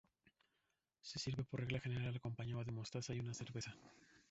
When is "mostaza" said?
2.71-3.13